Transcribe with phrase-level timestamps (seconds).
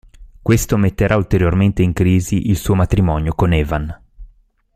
[0.41, 4.01] Questo metterà ulteriormente in crisi il suo matrimonio con Evan.